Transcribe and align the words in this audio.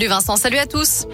Du 0.00 0.06
Vincent, 0.06 0.36
salut 0.36 0.58
à 0.58 0.66
tous. 0.66 1.08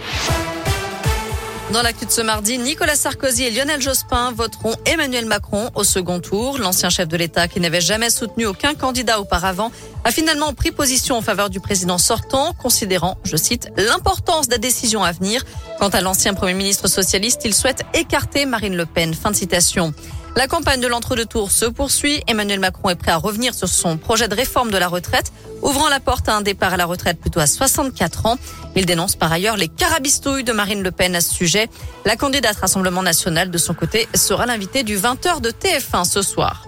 Dans 1.72 1.80
l'actu 1.80 2.04
de 2.04 2.10
ce 2.10 2.20
mardi, 2.20 2.58
Nicolas 2.58 2.96
Sarkozy 2.96 3.44
et 3.44 3.50
Lionel 3.50 3.80
Jospin 3.80 4.30
voteront 4.32 4.74
Emmanuel 4.84 5.24
Macron 5.24 5.70
au 5.74 5.84
second 5.84 6.20
tour. 6.20 6.58
L'ancien 6.58 6.90
chef 6.90 7.08
de 7.08 7.16
l'État, 7.16 7.48
qui 7.48 7.60
n'avait 7.60 7.80
jamais 7.80 8.10
soutenu 8.10 8.44
aucun 8.44 8.74
candidat 8.74 9.20
auparavant, 9.20 9.72
a 10.04 10.10
finalement 10.10 10.52
pris 10.52 10.70
position 10.70 11.16
en 11.16 11.22
faveur 11.22 11.48
du 11.48 11.60
président 11.60 11.96
sortant, 11.96 12.52
considérant, 12.52 13.16
je 13.24 13.38
cite, 13.38 13.70
l'importance 13.78 14.48
des 14.48 14.58
décisions 14.58 15.02
à 15.02 15.12
venir. 15.12 15.46
Quant 15.78 15.88
à 15.88 16.02
l'ancien 16.02 16.34
premier 16.34 16.52
ministre 16.52 16.86
socialiste, 16.86 17.40
il 17.46 17.54
souhaite 17.54 17.84
écarter 17.94 18.44
Marine 18.44 18.76
Le 18.76 18.84
Pen. 18.84 19.14
Fin 19.14 19.30
de 19.30 19.36
citation. 19.36 19.94
La 20.36 20.48
campagne 20.48 20.80
de 20.80 20.88
l'entre-deux 20.88 21.26
tours 21.26 21.52
se 21.52 21.64
poursuit. 21.64 22.20
Emmanuel 22.26 22.58
Macron 22.58 22.90
est 22.90 22.96
prêt 22.96 23.12
à 23.12 23.16
revenir 23.16 23.54
sur 23.54 23.68
son 23.68 23.96
projet 23.96 24.26
de 24.26 24.34
réforme 24.34 24.72
de 24.72 24.76
la 24.76 24.88
retraite, 24.88 25.32
ouvrant 25.62 25.88
la 25.88 26.00
porte 26.00 26.28
à 26.28 26.34
un 26.34 26.40
départ 26.42 26.72
à 26.74 26.76
la 26.76 26.86
retraite 26.86 27.20
plutôt 27.20 27.38
à 27.38 27.46
64 27.46 28.26
ans. 28.26 28.36
Il 28.74 28.84
dénonce 28.84 29.14
par 29.14 29.30
ailleurs 29.30 29.56
les 29.56 29.68
carabistouilles 29.68 30.42
de 30.42 30.52
Marine 30.52 30.82
Le 30.82 30.90
Pen 30.90 31.14
à 31.14 31.20
ce 31.20 31.32
sujet. 31.32 31.68
La 32.04 32.16
candidate 32.16 32.56
Rassemblement 32.56 33.02
national, 33.02 33.50
de 33.50 33.58
son 33.58 33.74
côté, 33.74 34.08
sera 34.14 34.44
l'invitée 34.44 34.82
du 34.82 34.98
20h 34.98 35.40
de 35.40 35.50
TF1 35.50 36.04
ce 36.04 36.20
soir. 36.20 36.66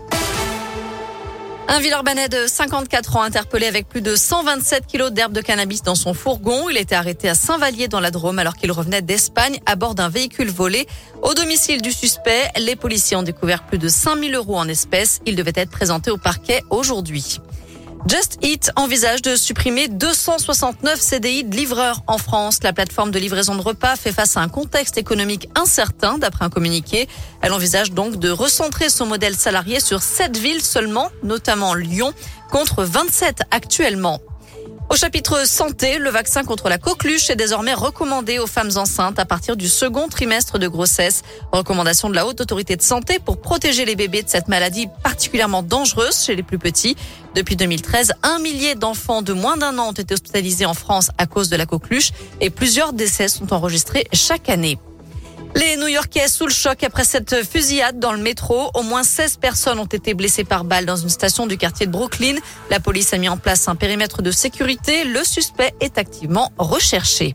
Un 1.69 1.80
Villeurbanais 1.80 2.29
de 2.29 2.47
54 2.47 3.16
ans 3.16 3.23
interpellé 3.23 3.66
avec 3.66 3.88
plus 3.88 4.01
de 4.01 4.15
127 4.15 4.87
kilos 4.87 5.11
d'herbe 5.11 5.33
de 5.33 5.41
cannabis 5.41 5.83
dans 5.83 5.97
son 5.97 6.15
fourgon. 6.15 6.69
Il 6.70 6.77
était 6.77 6.95
arrêté 6.95 7.29
à 7.29 7.34
Saint-Vallier 7.34 7.89
dans 7.89 7.98
la 7.98 8.12
Drôme 8.12 8.39
alors 8.39 8.55
qu'il 8.55 8.70
revenait 8.70 9.02
d'Espagne 9.02 9.59
à 9.66 9.75
bord 9.75 9.97
d'un 9.97 10.09
véhicule 10.09 10.48
volé. 10.48 10.87
Au 11.23 11.34
domicile 11.34 11.83
du 11.83 11.91
suspect, 11.91 12.51
les 12.56 12.77
policiers 12.77 13.16
ont 13.16 13.25
découvert 13.25 13.65
plus 13.65 13.79
de 13.79 13.89
5000 13.89 14.37
euros 14.37 14.56
en 14.56 14.69
espèces. 14.69 15.20
Il 15.27 15.34
devait 15.34 15.52
être 15.56 15.70
présenté 15.70 16.12
au 16.12 16.19
parquet 16.19 16.62
aujourd'hui. 16.70 17.41
Just 18.09 18.38
Eat 18.41 18.70
envisage 18.77 19.20
de 19.23 19.34
supprimer 19.34 19.88
269 19.88 21.01
CDI 21.01 21.42
de 21.42 21.56
livreurs 21.56 22.02
en 22.06 22.19
France. 22.19 22.62
La 22.62 22.73
plateforme 22.73 23.10
de 23.10 23.19
livraison 23.19 23.56
de 23.56 23.60
repas 23.60 23.97
fait 23.97 24.12
face 24.12 24.37
à 24.37 24.41
un 24.42 24.48
contexte 24.48 24.97
économique 24.97 25.48
incertain, 25.56 26.16
d'après 26.16 26.44
un 26.44 26.50
communiqué. 26.50 27.08
Elle 27.42 27.53
envisage 27.53 27.91
donc 27.91 28.16
de 28.16 28.31
recentrer 28.31 28.91
son 28.91 29.06
modèle 29.06 29.34
salarié 29.34 29.81
sur 29.81 30.03
7 30.03 30.36
villes 30.36 30.62
seulement, 30.62 31.11
notamment 31.25 31.75
Lyon, 31.75 32.12
contre 32.48 32.84
27 32.84 33.42
actuellement. 33.50 34.20
Au 34.89 34.95
chapitre 34.95 35.47
santé, 35.48 35.98
le 35.98 36.11
vaccin 36.11 36.45
contre 36.45 36.69
la 36.69 36.79
coqueluche 36.79 37.29
est 37.29 37.37
désormais 37.37 37.75
recommandé 37.75 38.39
aux 38.39 38.47
femmes 38.47 38.70
enceintes 38.77 39.19
à 39.19 39.25
partir 39.25 39.56
du 39.56 39.69
second 39.69 40.06
trimestre 40.06 40.61
de 40.61 40.69
grossesse. 40.69 41.23
Recommandation 41.51 42.09
de 42.09 42.15
la 42.15 42.25
Haute 42.25 42.41
Autorité 42.41 42.77
de 42.77 42.83
Santé 42.83 43.19
pour 43.19 43.41
protéger 43.41 43.84
les 43.84 43.97
bébés 43.97 44.23
de 44.23 44.28
cette 44.28 44.47
maladie 44.47 44.87
particulièrement 45.03 45.65
dangereuse 45.65 46.25
chez 46.25 46.37
les 46.37 46.45
plus 46.45 46.59
petits. 46.59 46.97
Depuis 47.34 47.56
2013, 47.56 48.12
un 48.23 48.39
millier 48.39 48.77
d'enfants 48.77 49.23
de 49.23 49.33
moins 49.33 49.56
d'un 49.56 49.77
an 49.78 49.89
ont 49.89 49.93
été 49.93 50.15
hospitalisés 50.15 50.67
en 50.67 50.75
France 50.75 51.11
à 51.19 51.27
cause 51.27 51.48
de 51.48 51.56
la 51.56 51.67
coqueluche 51.67 52.12
et 52.41 52.50
plusieurs 52.50 52.93
décès 52.93 53.27
sont 53.27 53.53
enregistrés 53.53 54.06
chaque 54.12 54.48
année. 54.48 54.78
Les 55.55 55.77
New-Yorkais 55.77 56.28
sous 56.28 56.47
le 56.47 56.52
choc 56.52 56.83
après 56.83 57.05
cette 57.05 57.44
fusillade 57.44 57.98
dans 57.98 58.12
le 58.12 58.19
métro. 58.19 58.70
Au 58.75 58.83
moins 58.83 59.02
16 59.02 59.36
personnes 59.36 59.78
ont 59.78 59.86
été 59.86 60.14
blessées 60.14 60.44
par 60.44 60.64
balle 60.64 60.86
dans 60.86 60.97
une 60.97 61.08
station 61.08 61.47
du 61.47 61.56
quartier 61.56 61.86
de 61.86 61.92
Brooklyn. 61.92 62.36
La 62.70 62.80
police 62.80 63.14
a 63.14 63.19
mis 63.19 63.28
en 63.28 63.36
place 63.36 63.69
un 63.69 63.77
périmètre 63.77 64.22
de 64.22 64.30
sécurité. 64.30 65.05
Le 65.05 65.25
suspect 65.25 65.75
est 65.80 65.98
activement 65.98 66.53
recherché. 66.58 67.34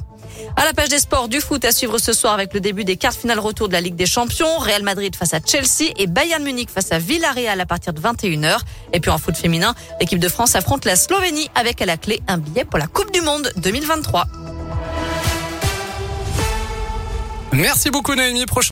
À 0.56 0.66
la 0.66 0.74
page 0.74 0.90
des 0.90 1.00
sports 1.00 1.30
du 1.30 1.40
foot 1.40 1.64
à 1.66 1.72
suivre 1.72 1.98
ce 1.98 2.14
soir 2.14 2.34
avec 2.34 2.54
le 2.54 2.60
début 2.60 2.84
des 2.84 2.98
quarts 2.98 3.14
finales 3.14 3.40
retour 3.40 3.68
de 3.68 3.74
la 3.74 3.82
Ligue 3.82 3.96
des 3.96 4.06
Champions, 4.06 4.58
Real 4.58 4.84
Madrid 4.84 5.16
face 5.16 5.34
à 5.34 5.40
Chelsea 5.44 5.92
et 5.98 6.08
Bayern 6.08 6.44
Munich 6.44 6.70
face 6.70 6.92
à 6.92 7.00
Villarreal 7.00 7.60
à 7.60 7.66
partir 7.66 7.94
de 7.94 8.02
21h. 8.02 8.60
Et 8.94 9.00
puis 9.00 9.12
en 9.12 9.18
foot 9.18 9.38
féminin, 9.38 9.74
l'équipe 10.00 10.20
de 10.20 10.30
France 10.30 10.56
affronte 10.56 10.86
la 10.86 10.96
Slovénie 10.96 11.50
avec 11.56 11.82
à 11.82 11.86
la 11.86 11.98
clé 11.98 12.22
un 12.28 12.38
billet 12.38 12.66
pour 12.66 12.80
la 12.80 12.88
Coupe 12.88 13.12
du 13.12 13.22
Monde 13.22 13.52
2023. 13.58 14.26
Merci 17.54 17.90
beaucoup 17.90 18.16
Naomi. 18.16 18.46
Prochain 18.46 18.70